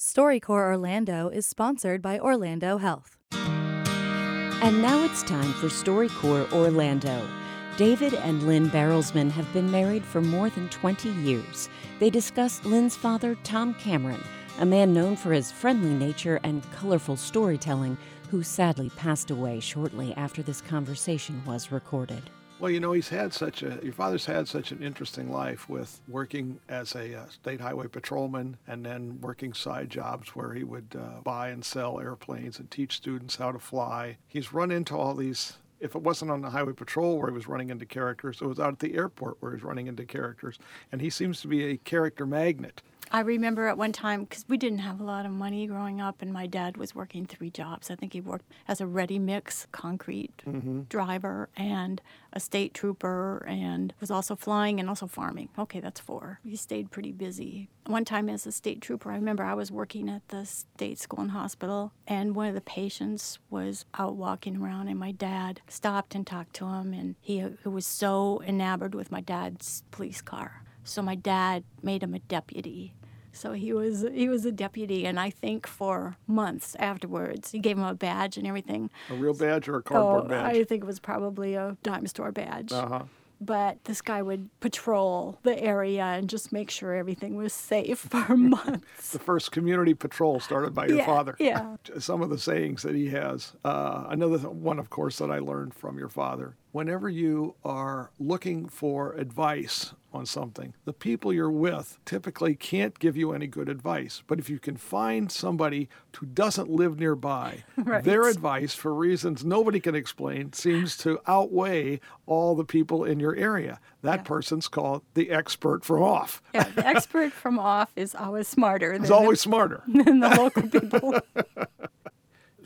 [0.00, 3.18] StoryCorps Orlando is sponsored by Orlando Health.
[3.32, 7.28] And now it's time for StoryCorps Orlando.
[7.76, 11.68] David and Lynn Barrelsman have been married for more than 20 years.
[11.98, 14.24] They discuss Lynn's father, Tom Cameron,
[14.58, 17.98] a man known for his friendly nature and colorful storytelling,
[18.30, 22.30] who sadly passed away shortly after this conversation was recorded.
[22.60, 25.98] Well, you know, he's had such a, your father's had such an interesting life with
[26.06, 30.94] working as a uh, state highway patrolman and then working side jobs where he would
[30.94, 34.18] uh, buy and sell airplanes and teach students how to fly.
[34.28, 37.48] He's run into all these if it wasn't on the highway patrol where he was
[37.48, 40.58] running into characters, it was out at the airport where he was running into characters.
[40.92, 42.82] And he seems to be a character magnet.
[43.12, 46.22] I remember at one time because we didn't have a lot of money growing up,
[46.22, 47.90] and my dad was working three jobs.
[47.90, 50.82] I think he worked as a ready mix concrete mm-hmm.
[50.82, 52.00] driver and
[52.32, 55.48] a state trooper, and was also flying and also farming.
[55.58, 56.38] Okay, that's four.
[56.44, 57.68] He stayed pretty busy.
[57.86, 61.22] One time as a state trooper, I remember I was working at the state school
[61.22, 66.14] and hospital, and one of the patients was out walking around, and my dad stopped
[66.14, 70.62] and talked to him, and he, he was so enamored with my dad's police car.
[70.84, 72.94] So my dad made him a deputy
[73.32, 77.78] so he was he was a deputy, and I think for months afterwards, he gave
[77.78, 78.90] him a badge and everything.
[79.08, 80.56] A real badge or a cardboard oh, badge?
[80.56, 82.72] I think it was probably a dime store badge.
[82.72, 83.02] Uh huh
[83.42, 88.36] but this guy would patrol the area and just make sure everything was safe for
[88.36, 89.12] months.
[89.12, 91.36] the first community patrol started by your yeah, father.
[91.38, 91.76] Yeah.
[91.98, 93.52] Some of the sayings that he has.
[93.64, 96.54] Uh, another one, of course, that I learned from your father.
[96.72, 103.16] Whenever you are looking for advice on something, the people you're with typically can't give
[103.16, 104.22] you any good advice.
[104.26, 108.04] But if you can find somebody who doesn't live nearby, right.
[108.04, 113.34] their advice, for reasons nobody can explain, seems to outweigh all the people in your
[113.36, 113.80] area.
[114.02, 114.24] That yeah.
[114.24, 116.42] person's called the expert from off.
[116.54, 118.92] Yeah, the expert from off is always smarter.
[119.00, 121.20] It's always the, smarter than the local people.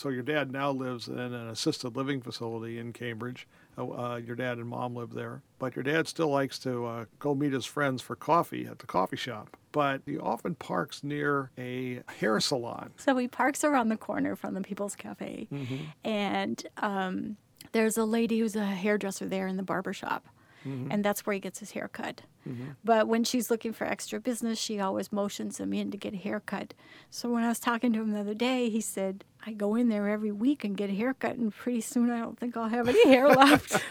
[0.00, 3.46] So your dad now lives in an assisted living facility in Cambridge.
[3.76, 7.04] Uh, uh, your dad and mom live there, but your dad still likes to uh,
[7.18, 9.58] go meet his friends for coffee at the coffee shop.
[9.72, 12.92] But he often parks near a hair salon.
[12.96, 15.76] So he parks around the corner from the People's Cafe, mm-hmm.
[16.02, 17.36] and um,
[17.72, 20.26] there's a lady who's a hairdresser there in the barber shop.
[20.66, 20.92] Mm-hmm.
[20.92, 22.20] and that's where he gets his hair cut.
[22.46, 22.72] Mm-hmm.
[22.84, 26.18] But when she's looking for extra business, she always motions him in to get a
[26.18, 26.74] haircut.
[27.08, 29.88] So when I was talking to him the other day, he said, I go in
[29.88, 32.88] there every week and get a haircut, and pretty soon I don't think I'll have
[32.88, 33.82] any hair left.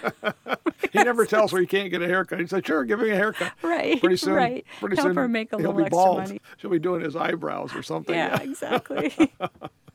[0.92, 2.40] he never tells her he can't get a haircut.
[2.40, 4.00] He said, "Sure, give me a haircut." Right.
[4.00, 4.66] Pretty soon, right.
[4.80, 6.20] Pretty Help soon, her make a he'll little be bald.
[6.20, 6.42] extra money.
[6.58, 8.14] She'll be doing his eyebrows or something.
[8.16, 9.14] Yeah, exactly.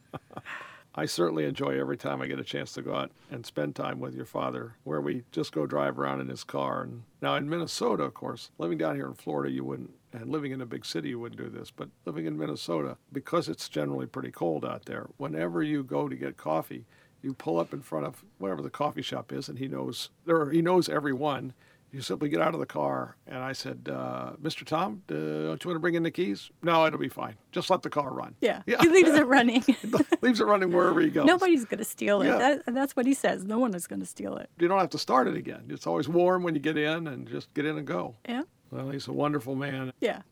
[0.97, 3.99] I certainly enjoy every time I get a chance to go out and spend time
[3.99, 6.82] with your father, where we just go drive around in his car.
[6.82, 10.53] And now in Minnesota, of course, living down here in Florida, you wouldn't, and living
[10.53, 11.72] in a big city, you wouldn't do this.
[11.72, 16.15] But living in Minnesota, because it's generally pretty cold out there, whenever you go to
[16.15, 16.87] get coffee,
[17.22, 20.50] you pull up in front of whatever the coffee shop is, and he knows there.
[20.50, 21.54] He knows everyone
[21.94, 23.16] you simply get out of the car.
[23.28, 24.66] And I said, uh, Mr.
[24.66, 26.50] Tom, uh, don't you want to bring in the keys?
[26.60, 27.37] No, it'll be fine.
[27.53, 28.34] Just let the car run.
[28.41, 28.62] Yeah.
[28.66, 28.78] yeah.
[28.81, 29.65] He leaves it running.
[30.21, 31.25] leaves it running wherever he goes.
[31.25, 32.27] Nobody's going to steal it.
[32.27, 32.38] Yeah.
[32.38, 33.44] That, that's what he says.
[33.44, 34.50] No one is going to steal it.
[34.59, 35.66] You don't have to start it again.
[35.69, 38.16] It's always warm when you get in and just get in and go.
[38.28, 38.43] Yeah.
[38.72, 39.93] Well, he's a wonderful man.
[40.00, 40.22] Yeah.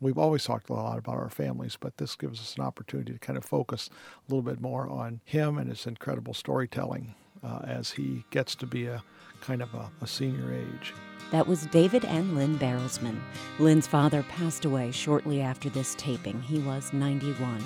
[0.00, 3.18] We've always talked a lot about our families, but this gives us an opportunity to
[3.18, 7.90] kind of focus a little bit more on him and his incredible storytelling uh, as
[7.90, 9.02] he gets to be a
[9.40, 10.94] kind of a, a senior age.
[11.30, 13.18] That was David and Lynn Barrelsman.
[13.58, 16.42] Lynn's father passed away shortly after this taping.
[16.42, 17.64] He was 91.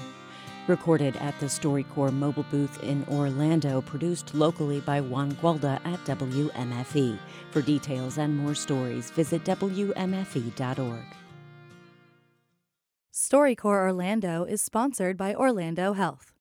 [0.69, 7.19] Recorded at the StoryCorps mobile booth in Orlando, produced locally by Juan Gualda at WMFE.
[7.51, 11.05] For details and more stories, visit WMFE.org.
[13.13, 16.33] StoryCorps Orlando is sponsored by Orlando Health.